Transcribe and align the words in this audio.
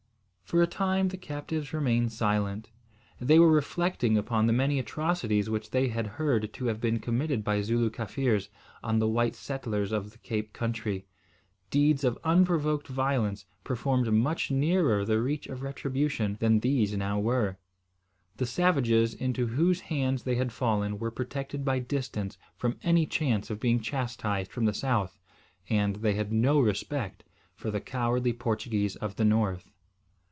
For 0.51 0.61
a 0.61 0.67
time, 0.67 1.07
the 1.07 1.17
captives 1.17 1.71
remained 1.71 2.11
silent. 2.11 2.71
They 3.21 3.39
were 3.39 3.49
reflecting 3.49 4.17
upon 4.17 4.47
the 4.47 4.51
many 4.51 4.79
atrocities 4.79 5.49
which 5.49 5.69
they 5.69 5.87
had 5.87 6.05
heard 6.05 6.51
to 6.51 6.65
have 6.65 6.81
been 6.81 6.99
committed 6.99 7.41
by 7.45 7.61
Zooloo 7.61 7.89
Kaffirs 7.89 8.49
on 8.83 8.99
the 8.99 9.07
white 9.07 9.33
settlers 9.33 9.93
of 9.93 10.11
the 10.11 10.17
Cape 10.17 10.51
country, 10.51 11.05
deeds 11.69 12.03
of 12.03 12.19
unprovoked 12.25 12.89
violence 12.89 13.45
performed 13.63 14.11
much 14.13 14.51
nearer 14.51 15.05
the 15.05 15.21
reach 15.21 15.47
of 15.47 15.61
retribution 15.61 16.35
than 16.41 16.59
these 16.59 16.93
now 16.97 17.17
were. 17.17 17.57
The 18.35 18.45
savages 18.45 19.13
into 19.13 19.47
whose 19.47 19.79
hands 19.79 20.23
they 20.23 20.35
had 20.35 20.51
fallen 20.51 20.99
were 20.99 21.11
protected 21.11 21.63
by 21.63 21.79
distance 21.79 22.37
from 22.57 22.77
any 22.83 23.05
chance 23.05 23.49
of 23.49 23.61
being 23.61 23.79
chastised 23.79 24.51
from 24.51 24.65
the 24.65 24.73
south; 24.73 25.17
and 25.69 25.95
they 25.95 26.15
had 26.15 26.33
no 26.33 26.59
respect 26.59 27.23
for 27.55 27.71
the 27.71 27.79
cowardly 27.79 28.33
Portuguese 28.33 28.97
of 28.97 29.15
the 29.15 29.23
north. 29.23 29.71